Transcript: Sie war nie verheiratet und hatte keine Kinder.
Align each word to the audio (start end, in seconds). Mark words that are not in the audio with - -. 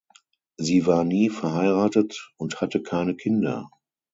Sie 0.57 0.87
war 0.87 1.03
nie 1.03 1.29
verheiratet 1.29 2.31
und 2.37 2.59
hatte 2.59 2.81
keine 2.81 3.13
Kinder. 3.15 3.69